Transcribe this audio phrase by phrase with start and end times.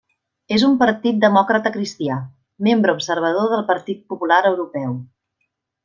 [0.55, 2.17] És un partit demòcrata cristià,
[2.69, 4.99] membre observador del Partit Popular Europeu.